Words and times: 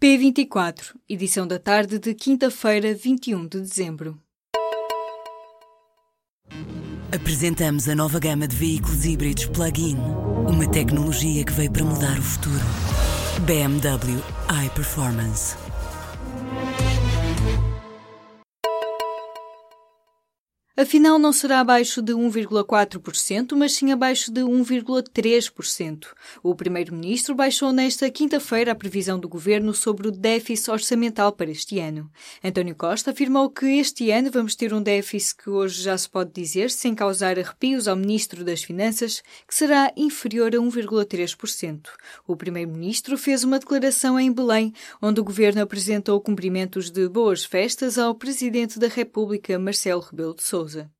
P24, 0.00 0.94
edição 1.08 1.44
da 1.44 1.58
tarde 1.58 1.98
de 1.98 2.14
quinta-feira, 2.14 2.94
21 2.94 3.48
de 3.48 3.60
dezembro. 3.60 4.16
Apresentamos 7.12 7.88
a 7.88 7.96
nova 7.96 8.20
gama 8.20 8.46
de 8.46 8.54
veículos 8.54 9.04
híbridos 9.04 9.46
plug-in. 9.46 9.96
Uma 10.46 10.70
tecnologia 10.70 11.44
que 11.44 11.52
veio 11.52 11.72
para 11.72 11.82
mudar 11.82 12.16
o 12.16 12.22
futuro. 12.22 12.64
BMW 13.44 14.22
iPerformance. 14.66 15.56
Afinal, 20.80 21.18
não 21.18 21.32
será 21.32 21.58
abaixo 21.58 22.00
de 22.00 22.12
1,4%, 22.12 23.56
mas 23.56 23.72
sim 23.72 23.90
abaixo 23.90 24.30
de 24.30 24.42
1,3%. 24.42 26.06
O 26.40 26.54
Primeiro-Ministro 26.54 27.34
baixou 27.34 27.72
nesta 27.72 28.08
quinta-feira 28.08 28.70
a 28.70 28.76
previsão 28.76 29.18
do 29.18 29.28
governo 29.28 29.74
sobre 29.74 30.06
o 30.06 30.12
déficit 30.12 30.70
orçamental 30.70 31.32
para 31.32 31.50
este 31.50 31.80
ano. 31.80 32.08
António 32.44 32.76
Costa 32.76 33.10
afirmou 33.10 33.50
que 33.50 33.66
este 33.66 34.12
ano 34.12 34.30
vamos 34.30 34.54
ter 34.54 34.72
um 34.72 34.80
déficit 34.80 35.42
que 35.42 35.50
hoje 35.50 35.82
já 35.82 35.98
se 35.98 36.08
pode 36.08 36.30
dizer, 36.30 36.70
sem 36.70 36.94
causar 36.94 37.40
arrepios 37.40 37.88
ao 37.88 37.96
Ministro 37.96 38.44
das 38.44 38.62
Finanças, 38.62 39.20
que 39.48 39.56
será 39.56 39.92
inferior 39.96 40.54
a 40.54 40.58
1,3%. 40.58 41.88
O 42.24 42.36
Primeiro-Ministro 42.36 43.18
fez 43.18 43.42
uma 43.42 43.58
declaração 43.58 44.16
em 44.16 44.30
Belém, 44.30 44.72
onde 45.02 45.20
o 45.20 45.24
governo 45.24 45.60
apresentou 45.60 46.20
cumprimentos 46.20 46.88
de 46.88 47.08
boas 47.08 47.44
festas 47.44 47.98
ao 47.98 48.14
Presidente 48.14 48.78
da 48.78 48.86
República, 48.86 49.58
Marcelo 49.58 50.02
Rebelo 50.02 50.36
de 50.36 50.44
Sousa. 50.44 50.67
паузы. 50.68 50.90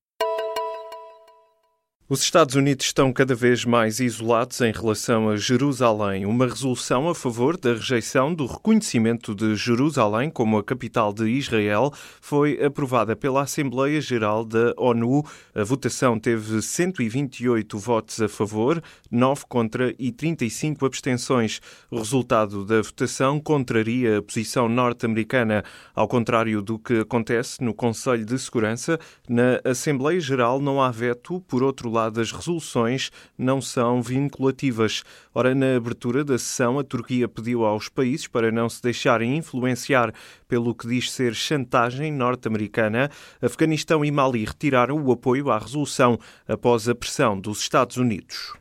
Os 2.10 2.22
Estados 2.22 2.54
Unidos 2.54 2.86
estão 2.86 3.12
cada 3.12 3.34
vez 3.34 3.66
mais 3.66 4.00
isolados 4.00 4.62
em 4.62 4.72
relação 4.72 5.28
a 5.28 5.36
Jerusalém. 5.36 6.24
Uma 6.24 6.46
resolução 6.46 7.06
a 7.06 7.14
favor 7.14 7.58
da 7.58 7.74
rejeição 7.74 8.32
do 8.32 8.46
reconhecimento 8.46 9.34
de 9.34 9.54
Jerusalém 9.54 10.30
como 10.30 10.56
a 10.56 10.64
capital 10.64 11.12
de 11.12 11.28
Israel 11.28 11.92
foi 12.18 12.64
aprovada 12.64 13.14
pela 13.14 13.42
Assembleia 13.42 14.00
Geral 14.00 14.42
da 14.42 14.72
ONU. 14.78 15.22
A 15.54 15.62
votação 15.62 16.18
teve 16.18 16.62
128 16.62 17.78
votos 17.78 18.22
a 18.22 18.28
favor, 18.28 18.82
9 19.10 19.42
contra 19.46 19.94
e 19.98 20.10
35 20.10 20.86
abstenções. 20.86 21.60
O 21.90 21.98
resultado 21.98 22.64
da 22.64 22.80
votação 22.80 23.38
contraria 23.38 24.16
a 24.16 24.22
posição 24.22 24.66
norte-americana, 24.66 25.62
ao 25.94 26.08
contrário 26.08 26.62
do 26.62 26.78
que 26.78 27.00
acontece 27.00 27.62
no 27.62 27.74
Conselho 27.74 28.24
de 28.24 28.38
Segurança. 28.38 28.98
Na 29.28 29.60
Assembleia 29.62 30.18
Geral 30.18 30.58
não 30.58 30.80
há 30.80 30.90
veto, 30.90 31.42
por 31.46 31.62
outro 31.62 31.90
lado, 31.90 31.97
as 32.06 32.32
resoluções 32.32 33.10
não 33.36 33.60
são 33.60 34.00
vinculativas. 34.00 35.02
Ora, 35.34 35.54
na 35.54 35.76
abertura 35.76 36.24
da 36.24 36.38
sessão, 36.38 36.78
a 36.78 36.84
Turquia 36.84 37.28
pediu 37.28 37.64
aos 37.64 37.88
países 37.88 38.26
para 38.26 38.52
não 38.52 38.68
se 38.68 38.82
deixarem 38.82 39.36
influenciar 39.36 40.12
pelo 40.46 40.74
que 40.74 40.86
diz 40.86 41.10
ser 41.10 41.34
chantagem 41.34 42.12
norte-americana. 42.12 43.10
Afeganistão 43.42 44.04
e 44.04 44.10
Mali 44.10 44.44
retiraram 44.44 45.02
o 45.02 45.12
apoio 45.12 45.50
à 45.50 45.58
resolução 45.58 46.18
após 46.46 46.88
a 46.88 46.94
pressão 46.94 47.38
dos 47.38 47.60
Estados 47.60 47.96
Unidos. 47.96 48.54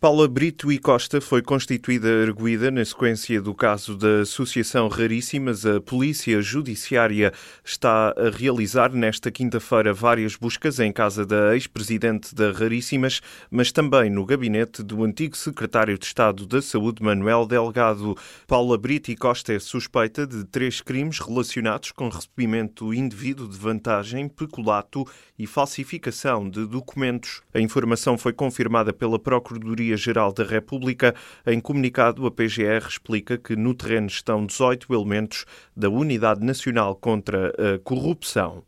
Paula 0.00 0.28
Brito 0.28 0.70
e 0.70 0.78
Costa 0.78 1.20
foi 1.20 1.42
constituída 1.42 2.22
arguída 2.22 2.70
na 2.70 2.84
sequência 2.84 3.42
do 3.42 3.52
caso 3.52 3.96
da 3.96 4.20
Associação 4.20 4.86
Raríssimas. 4.86 5.66
A 5.66 5.80
Polícia 5.80 6.40
Judiciária 6.40 7.32
está 7.64 8.14
a 8.16 8.30
realizar 8.30 8.92
nesta 8.92 9.28
quinta-feira 9.28 9.92
várias 9.92 10.36
buscas 10.36 10.78
em 10.78 10.92
casa 10.92 11.26
da 11.26 11.52
ex-presidente 11.52 12.32
da 12.32 12.52
Raríssimas, 12.52 13.20
mas 13.50 13.72
também 13.72 14.08
no 14.08 14.24
gabinete 14.24 14.84
do 14.84 15.02
antigo 15.02 15.36
secretário 15.36 15.98
de 15.98 16.06
Estado 16.06 16.46
da 16.46 16.62
Saúde, 16.62 17.02
Manuel 17.02 17.44
Delgado. 17.44 18.16
Paula 18.46 18.78
Brito 18.78 19.10
e 19.10 19.16
Costa 19.16 19.52
é 19.52 19.58
suspeita 19.58 20.24
de 20.24 20.44
três 20.44 20.80
crimes 20.80 21.18
relacionados 21.18 21.90
com 21.90 22.08
recebimento 22.08 22.94
indevido 22.94 23.48
de 23.48 23.58
vantagem, 23.58 24.28
peculato 24.28 25.04
e 25.36 25.44
falsificação 25.44 26.48
de 26.48 26.64
documentos. 26.66 27.42
A 27.52 27.58
informação 27.58 28.16
foi 28.16 28.32
confirmada 28.32 28.92
pela 28.92 29.18
Procuradoria 29.18 29.87
Procuradoria-Geral 29.88 30.32
da 30.32 30.44
República. 30.44 31.14
Em 31.46 31.60
comunicado, 31.60 32.26
a 32.26 32.30
PGR 32.30 32.86
explica 32.86 33.38
que 33.38 33.56
no 33.56 33.74
terreno 33.74 34.08
estão 34.08 34.44
18 34.44 34.92
elementos 34.92 35.46
da 35.74 35.88
Unidade 35.88 36.44
Nacional 36.44 36.94
contra 36.94 37.48
a 37.48 37.78
Corrupção. 37.78 38.67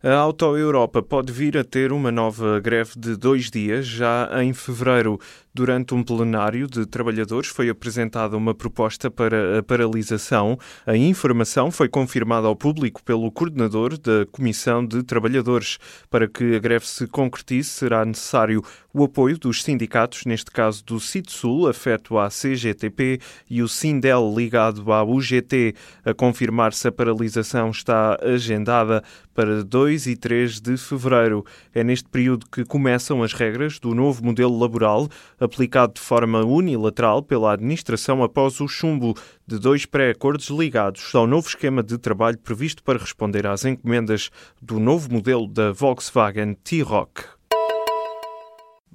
A 0.00 0.14
Auto 0.14 0.56
Europa 0.56 1.02
pode 1.02 1.32
vir 1.32 1.58
a 1.58 1.64
ter 1.64 1.90
uma 1.90 2.12
nova 2.12 2.60
greve 2.60 2.92
de 2.96 3.16
dois 3.16 3.50
dias 3.50 3.84
já 3.84 4.30
em 4.44 4.52
fevereiro. 4.52 5.18
Durante 5.52 5.92
um 5.92 6.04
plenário 6.04 6.68
de 6.68 6.86
trabalhadores 6.86 7.48
foi 7.48 7.68
apresentada 7.68 8.36
uma 8.36 8.54
proposta 8.54 9.10
para 9.10 9.58
a 9.58 9.62
paralisação. 9.64 10.56
A 10.86 10.96
informação 10.96 11.72
foi 11.72 11.88
confirmada 11.88 12.46
ao 12.46 12.54
público 12.54 13.02
pelo 13.02 13.28
coordenador 13.32 13.98
da 13.98 14.24
Comissão 14.30 14.86
de 14.86 15.02
Trabalhadores. 15.02 15.78
Para 16.08 16.28
que 16.28 16.54
a 16.54 16.60
greve 16.60 16.86
se 16.86 17.08
concretize, 17.08 17.68
será 17.68 18.04
necessário 18.04 18.62
o 18.94 19.02
apoio 19.02 19.36
dos 19.36 19.64
sindicatos, 19.64 20.24
neste 20.26 20.52
caso 20.52 20.84
do 20.84 21.00
CITSUL, 21.00 21.66
afeto 21.66 22.18
à 22.18 22.28
CGTP, 22.28 23.20
e 23.50 23.60
o 23.60 23.68
SINDEL, 23.68 24.32
ligado 24.36 24.92
à 24.92 25.02
UGT. 25.02 25.74
A 26.04 26.14
confirmar-se 26.14 26.86
a 26.86 26.92
paralisação 26.92 27.70
está 27.70 28.16
agendada 28.22 29.02
para 29.34 29.64
2 29.88 30.06
e 30.06 30.16
3 30.16 30.60
de 30.60 30.76
fevereiro. 30.76 31.46
É 31.74 31.82
neste 31.82 32.06
período 32.10 32.44
que 32.52 32.62
começam 32.62 33.22
as 33.22 33.32
regras 33.32 33.78
do 33.78 33.94
novo 33.94 34.22
modelo 34.22 34.58
laboral 34.58 35.08
aplicado 35.40 35.94
de 35.94 36.00
forma 36.02 36.44
unilateral 36.44 37.22
pela 37.22 37.54
administração 37.54 38.22
após 38.22 38.60
o 38.60 38.68
chumbo 38.68 39.16
de 39.46 39.58
dois 39.58 39.86
pré-acordos 39.86 40.50
ligados 40.50 41.14
ao 41.14 41.26
novo 41.26 41.48
esquema 41.48 41.82
de 41.82 41.96
trabalho 41.96 42.36
previsto 42.36 42.82
para 42.82 42.98
responder 42.98 43.46
às 43.46 43.64
encomendas 43.64 44.30
do 44.60 44.78
novo 44.78 45.10
modelo 45.10 45.48
da 45.48 45.72
Volkswagen 45.72 46.52
T-Rock. 46.52 47.37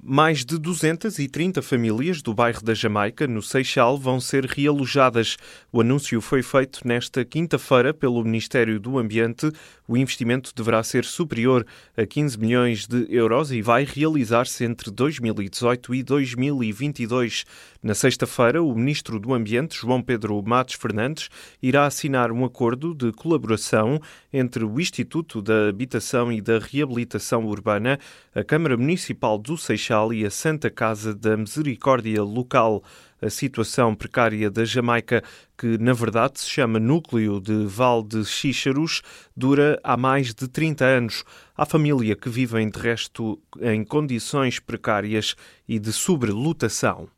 Mais 0.06 0.44
de 0.44 0.58
230 0.58 1.62
famílias 1.62 2.20
do 2.20 2.34
bairro 2.34 2.62
da 2.62 2.74
Jamaica, 2.74 3.26
no 3.26 3.40
Seixal, 3.40 3.96
vão 3.96 4.20
ser 4.20 4.44
realojadas. 4.44 5.38
O 5.72 5.80
anúncio 5.80 6.20
foi 6.20 6.42
feito 6.42 6.86
nesta 6.86 7.24
quinta-feira 7.24 7.94
pelo 7.94 8.22
Ministério 8.22 8.78
do 8.78 8.98
Ambiente. 8.98 9.50
O 9.88 9.96
investimento 9.96 10.52
deverá 10.54 10.82
ser 10.82 11.06
superior 11.06 11.66
a 11.96 12.04
15 12.04 12.38
milhões 12.38 12.86
de 12.86 13.06
euros 13.08 13.50
e 13.50 13.62
vai 13.62 13.84
realizar-se 13.84 14.62
entre 14.66 14.90
2018 14.90 15.94
e 15.94 16.02
2022. 16.02 17.46
Na 17.82 17.94
sexta-feira, 17.94 18.62
o 18.62 18.74
Ministro 18.74 19.18
do 19.18 19.32
Ambiente, 19.32 19.78
João 19.78 20.02
Pedro 20.02 20.42
Matos 20.42 20.74
Fernandes, 20.74 21.30
irá 21.62 21.86
assinar 21.86 22.30
um 22.30 22.44
acordo 22.44 22.94
de 22.94 23.10
colaboração 23.12 23.98
entre 24.30 24.64
o 24.64 24.80
Instituto 24.80 25.40
da 25.40 25.68
Habitação 25.68 26.30
e 26.30 26.42
da 26.42 26.58
Reabilitação 26.58 27.46
Urbana, 27.46 27.98
a 28.34 28.44
Câmara 28.44 28.76
Municipal 28.76 29.38
do 29.38 29.56
Seixal 29.56 29.93
e 30.12 30.26
a 30.26 30.30
Santa 30.30 30.68
Casa 30.68 31.14
da 31.14 31.36
Misericórdia 31.36 32.22
Local. 32.22 32.82
A 33.22 33.30
situação 33.30 33.94
precária 33.94 34.50
da 34.50 34.64
Jamaica, 34.64 35.22
que 35.56 35.78
na 35.78 35.92
verdade 35.92 36.40
se 36.40 36.50
chama 36.50 36.80
Núcleo 36.80 37.40
de 37.40 37.64
Val 37.64 38.02
de 38.02 38.24
Xíxaros, 38.24 39.02
dura 39.36 39.80
há 39.84 39.96
mais 39.96 40.34
de 40.34 40.48
30 40.48 40.84
anos. 40.84 41.24
Há 41.56 41.64
família 41.64 42.16
que 42.16 42.28
vivem 42.28 42.68
de 42.68 42.78
resto 42.78 43.40
em 43.60 43.84
condições 43.84 44.58
precárias 44.58 45.36
e 45.68 45.78
de 45.78 45.92
sobrelotação. 45.92 47.08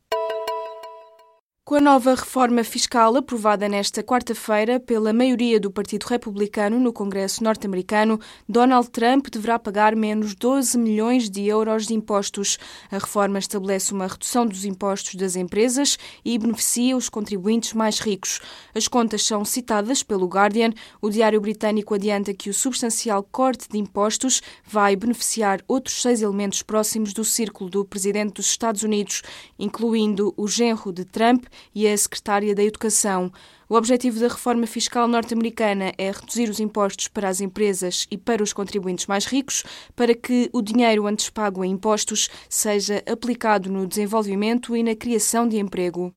Com 1.67 1.75
a 1.75 1.81
nova 1.81 2.15
reforma 2.15 2.63
fiscal 2.63 3.17
aprovada 3.17 3.67
nesta 3.67 4.01
quarta-feira 4.01 4.79
pela 4.79 5.11
maioria 5.11 5.59
do 5.59 5.69
Partido 5.69 6.05
Republicano 6.05 6.79
no 6.79 6.93
Congresso 6.93 7.43
norte-americano, 7.43 8.21
Donald 8.47 8.89
Trump 8.89 9.27
deverá 9.29 9.59
pagar 9.59 9.93
menos 9.93 10.33
12 10.33 10.77
milhões 10.77 11.29
de 11.29 11.45
euros 11.45 11.85
de 11.85 11.93
impostos. 11.93 12.57
A 12.89 12.99
reforma 12.99 13.37
estabelece 13.37 13.91
uma 13.91 14.07
redução 14.07 14.45
dos 14.45 14.63
impostos 14.63 15.15
das 15.15 15.35
empresas 15.35 15.97
e 16.23 16.39
beneficia 16.39 16.95
os 16.95 17.09
contribuintes 17.09 17.73
mais 17.73 17.99
ricos. 17.99 18.39
As 18.73 18.87
contas 18.87 19.23
são 19.23 19.43
citadas 19.43 20.01
pelo 20.01 20.25
Guardian. 20.25 20.71
O 21.01 21.09
diário 21.09 21.41
britânico 21.41 21.93
adianta 21.93 22.33
que 22.33 22.49
o 22.49 22.53
substancial 22.53 23.21
corte 23.29 23.67
de 23.67 23.77
impostos 23.77 24.41
vai 24.65 24.95
beneficiar 24.95 25.61
outros 25.67 26.01
seis 26.01 26.21
elementos 26.21 26.63
próximos 26.63 27.11
do 27.11 27.25
círculo 27.25 27.69
do 27.69 27.83
presidente 27.83 28.35
dos 28.35 28.45
Estados 28.45 28.83
Unidos, 28.83 29.21
incluindo 29.59 30.33
o 30.37 30.47
genro 30.47 30.93
de 30.93 31.03
Trump 31.03 31.43
e 31.73 31.87
a 31.87 31.97
secretária 31.97 32.53
da 32.55 32.63
Educação. 32.63 33.31
O 33.69 33.75
objetivo 33.75 34.19
da 34.19 34.27
reforma 34.27 34.65
fiscal 34.65 35.07
norte-americana 35.07 35.91
é 35.97 36.11
reduzir 36.11 36.49
os 36.49 36.59
impostos 36.59 37.07
para 37.07 37.27
as 37.27 37.41
empresas 37.41 38.07
e 38.09 38.17
para 38.17 38.41
os 38.41 38.53
contribuintes 38.53 39.07
mais 39.07 39.25
ricos, 39.25 39.63
para 39.95 40.15
que 40.15 40.49
o 40.53 40.61
dinheiro 40.61 41.05
antes 41.05 41.29
pago 41.29 41.63
em 41.63 41.71
impostos 41.71 42.29
seja 42.49 43.03
aplicado 43.05 43.69
no 43.69 43.85
desenvolvimento 43.85 44.75
e 44.75 44.83
na 44.83 44.95
criação 44.95 45.47
de 45.47 45.57
emprego. 45.57 46.16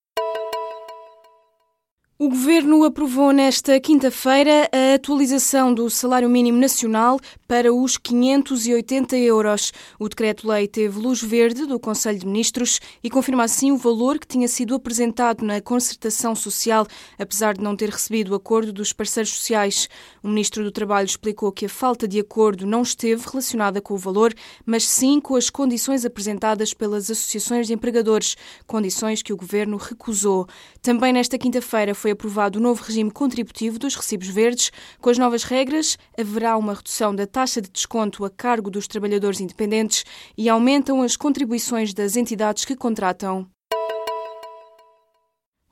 O 2.22 2.28
Governo 2.28 2.84
aprovou 2.84 3.32
nesta 3.32 3.81
quinta-feira 3.81 4.69
a 4.70 4.94
atualização 4.94 5.72
do 5.72 5.88
salário 5.88 6.28
mínimo 6.28 6.58
nacional 6.58 7.19
para 7.49 7.72
os 7.72 7.96
580 7.96 9.17
euros. 9.17 9.72
O 9.99 10.06
decreto-lei 10.06 10.69
teve 10.69 11.00
luz 11.00 11.22
verde 11.22 11.64
do 11.64 11.81
Conselho 11.81 12.19
de 12.19 12.26
Ministros 12.26 12.78
e 13.02 13.08
confirma 13.08 13.44
assim 13.44 13.72
o 13.72 13.78
valor 13.78 14.19
que 14.19 14.26
tinha 14.26 14.46
sido 14.49 14.75
apresentado 14.75 15.43
na 15.43 15.62
concertação 15.62 16.34
social, 16.34 16.87
apesar 17.19 17.55
de 17.55 17.64
não 17.64 17.75
ter 17.75 17.88
recebido 17.88 18.32
o 18.32 18.34
acordo 18.34 18.70
dos 18.70 18.93
parceiros 18.93 19.32
sociais. 19.32 19.88
O 20.23 20.28
Ministro 20.28 20.62
do 20.62 20.70
Trabalho 20.70 21.06
explicou 21.06 21.50
que 21.50 21.64
a 21.64 21.70
falta 21.70 22.06
de 22.06 22.20
acordo 22.20 22.66
não 22.66 22.82
esteve 22.82 23.25
relacionada 23.26 23.81
com 23.81 23.94
o 23.94 23.99
valor, 23.99 24.34
mas 24.66 24.87
sim 24.87 25.19
com 25.20 25.37
as 25.37 25.49
condições 25.49 26.05
apresentadas 26.05 26.75
pelas 26.75 27.11
associações 27.11 27.66
de 27.66 27.73
empregadores, 27.73 28.37
condições 28.66 29.23
que 29.23 29.32
o 29.32 29.38
Governo 29.38 29.78
recusou. 29.78 30.46
Também 30.82 31.14
nesta 31.14 31.38
quinta-feira 31.38 31.94
foi 31.94 32.09
foi 32.10 32.12
aprovado 32.12 32.58
o 32.58 32.62
novo 32.62 32.82
regime 32.82 33.10
contributivo 33.10 33.78
dos 33.78 33.94
recibos 33.94 34.26
verdes. 34.26 34.72
Com 35.00 35.10
as 35.10 35.18
novas 35.18 35.44
regras, 35.44 35.96
haverá 36.18 36.56
uma 36.56 36.74
redução 36.74 37.14
da 37.14 37.26
taxa 37.26 37.60
de 37.60 37.70
desconto 37.70 38.24
a 38.24 38.30
cargo 38.30 38.70
dos 38.70 38.88
trabalhadores 38.88 39.40
independentes 39.40 40.04
e 40.36 40.48
aumentam 40.48 41.02
as 41.02 41.16
contribuições 41.16 41.94
das 41.94 42.16
entidades 42.16 42.64
que 42.64 42.74
contratam. 42.74 43.46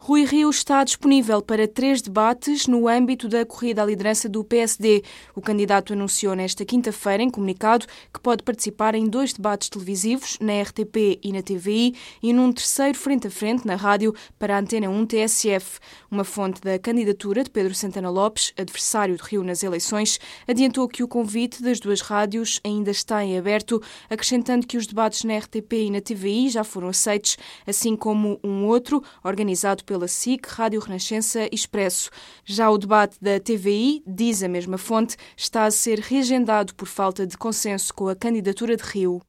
Rui 0.09 0.25
Rio 0.25 0.49
está 0.49 0.83
disponível 0.85 1.43
para 1.43 1.69
três 1.69 2.01
debates 2.01 2.67
no 2.67 2.89
âmbito 2.89 3.29
da 3.29 3.45
corrida 3.45 3.83
à 3.83 3.85
liderança 3.85 4.27
do 4.27 4.43
PSD. 4.43 5.03
O 5.35 5.43
candidato 5.43 5.93
anunciou 5.93 6.35
nesta 6.35 6.65
quinta-feira, 6.65 7.23
em 7.23 7.29
comunicado, 7.29 7.85
que 8.11 8.19
pode 8.19 8.43
participar 8.43 8.95
em 8.95 9.07
dois 9.07 9.35
debates 9.35 9.69
televisivos, 9.69 10.39
na 10.41 10.63
RTP 10.63 11.21
e 11.23 11.31
na 11.31 11.43
TVI, 11.43 11.95
e 12.23 12.33
num 12.33 12.51
terceiro 12.51 12.97
frente 12.97 13.27
a 13.27 13.31
frente, 13.31 13.67
na 13.67 13.75
rádio, 13.75 14.15
para 14.39 14.57
a 14.57 14.61
Antena 14.61 14.89
1 14.89 15.05
TSF. 15.05 15.79
Uma 16.11 16.25
fonte 16.25 16.63
da 16.63 16.79
candidatura 16.79 17.45
de 17.45 17.51
Pedro 17.51 17.75
Santana 17.75 18.09
Lopes, 18.09 18.55
adversário 18.57 19.15
de 19.15 19.23
Rio 19.23 19.45
nas 19.45 19.63
eleições, 19.63 20.19
adiantou 20.49 20.89
que 20.89 21.03
o 21.03 21.09
convite 21.09 21.63
das 21.63 21.81
duas 21.81 22.01
rádios 22.01 22.63
ainda 22.65 22.91
está 22.91 23.23
em 23.23 23.37
aberto, 23.37 23.79
acrescentando 24.09 24.67
que 24.67 24.79
os 24.79 24.87
debates 24.87 25.23
na 25.25 25.37
RTP 25.37 25.71
e 25.75 25.91
na 25.91 26.01
TVI 26.01 26.49
já 26.49 26.65
foram 26.65 26.89
aceitos, 26.89 27.37
assim 27.67 27.95
como 27.95 28.41
um 28.43 28.65
outro, 28.65 29.05
organizado 29.23 29.85
pelo 29.85 29.98
pela 29.99 30.07
SIC, 30.07 30.47
Rádio 30.47 30.81
Renascença 30.81 31.45
e 31.45 31.49
Expresso. 31.53 32.11
Já 32.45 32.71
o 32.71 32.79
debate 32.79 33.19
da 33.21 33.41
TVI, 33.41 34.03
diz 34.07 34.43
a 34.45 34.49
mesma 34.49 34.79
fonte, 34.79 35.17
está 35.37 35.65
a 35.65 35.71
ser 35.71 35.99
reagendado 35.99 36.75
por 36.75 36.87
falta 36.87 37.27
de 37.27 37.37
consenso 37.37 37.93
com 37.93 38.09
a 38.09 38.15
candidatura 38.15 38.77
de 38.77 38.83
Rio. 38.85 39.28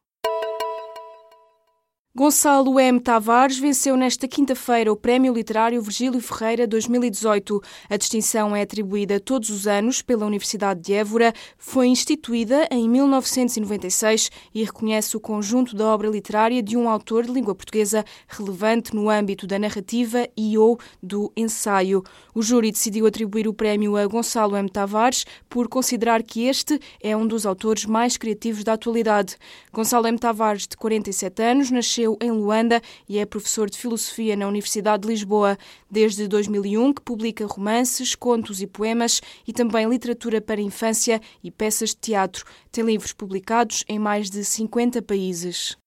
Gonçalo 2.19 2.77
M. 2.77 3.00
Tavares 3.00 3.57
venceu 3.57 3.95
nesta 3.95 4.27
quinta-feira 4.27 4.92
o 4.92 4.95
Prémio 4.98 5.33
Literário 5.33 5.81
Virgílio 5.81 6.19
Ferreira 6.19 6.68
2018. 6.68 7.62
A 7.89 7.95
distinção 7.95 8.54
é 8.54 8.62
atribuída 8.62 9.21
todos 9.21 9.50
os 9.50 9.66
anos 9.66 10.01
pela 10.01 10.25
Universidade 10.25 10.81
de 10.81 10.92
Évora, 10.92 11.33
foi 11.57 11.88
instituída 11.88 12.68
em 12.69 12.89
1996 12.89 14.31
e 14.54 14.66
reconhece 14.66 15.16
o 15.16 15.19
conjunto 15.21 15.74
da 15.77 15.86
obra 15.86 16.10
literária 16.10 16.62
de 16.62 16.75
um 16.75 16.89
autor 16.89 17.25
de 17.25 17.31
língua 17.31 17.56
portuguesa 17.56 18.04
relevante 18.27 18.94
no 18.94 19.10
âmbito 19.10 19.48
da 19.48 19.57
narrativa 19.57 20.27
e 20.36 20.57
ou 20.57 20.77
do 21.01 21.31
ensaio. 21.38 22.04
O 22.36 22.42
júri 22.42 22.69
decidiu 22.69 23.07
atribuir 23.07 23.48
o 23.48 23.54
prémio 23.54 23.95
a 23.95 24.06
Gonçalo 24.06 24.57
M. 24.57 24.69
Tavares 24.69 25.24
por 25.50 25.69
considerar 25.69 26.22
que 26.22 26.48
este 26.48 26.81
é 27.01 27.15
um 27.15 27.25
dos 27.25 27.45
autores 27.45 27.86
mais 27.86 28.18
criativos 28.18 28.65
da 28.65 28.74
atualidade. 28.74 29.38
Gonçalo 29.72 30.06
M. 30.06 30.19
Tavares, 30.19 30.68
de 30.68 30.75
47 30.75 31.42
anos, 31.42 31.72
nasceu 31.72 32.08
nasceu 32.09 32.17
em 32.21 32.31
Luanda 32.31 32.81
e 33.07 33.19
é 33.19 33.25
professor 33.25 33.69
de 33.69 33.77
filosofia 33.77 34.35
na 34.35 34.47
Universidade 34.47 35.03
de 35.03 35.09
Lisboa. 35.09 35.57
Desde 35.89 36.27
2001 36.27 36.94
que 36.94 37.01
publica 37.01 37.45
romances, 37.45 38.15
contos 38.15 38.61
e 38.61 38.67
poemas 38.67 39.21
e 39.47 39.53
também 39.53 39.88
literatura 39.88 40.41
para 40.41 40.61
infância 40.61 41.21
e 41.44 41.51
peças 41.51 41.89
de 41.89 41.97
teatro. 41.97 42.45
Tem 42.71 42.83
livros 42.83 43.13
publicados 43.13 43.83
em 43.88 44.00
mais 44.00 44.29
de 44.29 44.44
50 44.44 45.01
países. 45.01 45.77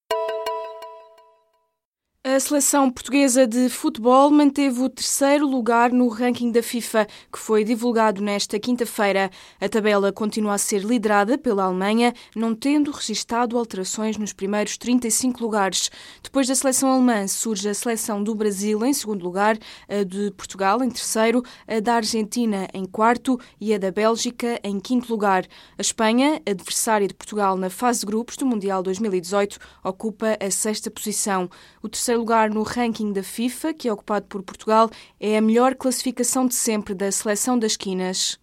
A 2.24 2.38
seleção 2.38 2.88
portuguesa 2.88 3.48
de 3.48 3.68
futebol 3.68 4.30
manteve 4.30 4.80
o 4.80 4.88
terceiro 4.88 5.44
lugar 5.44 5.90
no 5.90 6.06
ranking 6.06 6.52
da 6.52 6.62
FIFA, 6.62 7.08
que 7.32 7.36
foi 7.36 7.64
divulgado 7.64 8.22
nesta 8.22 8.60
quinta-feira. 8.60 9.28
A 9.60 9.68
tabela 9.68 10.12
continua 10.12 10.54
a 10.54 10.58
ser 10.58 10.84
liderada 10.84 11.36
pela 11.36 11.64
Alemanha, 11.64 12.14
não 12.36 12.54
tendo 12.54 12.92
registado 12.92 13.58
alterações 13.58 14.16
nos 14.16 14.32
primeiros 14.32 14.76
35 14.78 15.42
lugares. 15.42 15.90
Depois 16.22 16.46
da 16.46 16.54
seleção 16.54 16.92
alemã, 16.92 17.26
surge 17.26 17.68
a 17.68 17.74
seleção 17.74 18.22
do 18.22 18.36
Brasil 18.36 18.86
em 18.86 18.92
segundo 18.92 19.24
lugar, 19.24 19.58
a 19.88 20.04
de 20.04 20.30
Portugal 20.30 20.80
em 20.84 20.90
terceiro, 20.90 21.42
a 21.66 21.80
da 21.80 21.94
Argentina 21.94 22.68
em 22.72 22.84
quarto 22.84 23.36
e 23.60 23.74
a 23.74 23.78
da 23.78 23.90
Bélgica 23.90 24.60
em 24.62 24.78
quinto 24.78 25.10
lugar. 25.10 25.44
A 25.76 25.82
Espanha, 25.82 26.40
adversária 26.46 27.08
de 27.08 27.14
Portugal 27.14 27.56
na 27.56 27.68
fase 27.68 27.98
de 27.98 28.06
grupos 28.06 28.36
do 28.36 28.46
Mundial 28.46 28.80
2018, 28.80 29.58
ocupa 29.82 30.38
a 30.40 30.50
sexta 30.52 30.88
posição. 30.88 31.50
O 31.82 31.88
terceiro 31.88 32.11
terceiro 32.12 32.20
lugar 32.20 32.50
no 32.50 32.62
ranking 32.62 33.12
da 33.12 33.22
FIFA, 33.22 33.72
que 33.72 33.88
é 33.88 33.92
ocupado 33.92 34.26
por 34.26 34.42
Portugal, 34.42 34.90
é 35.18 35.38
a 35.38 35.40
melhor 35.40 35.74
classificação 35.74 36.46
de 36.46 36.54
sempre 36.54 36.94
da 36.94 37.10
seleção 37.10 37.58
das 37.58 37.76
quinas. 37.76 38.41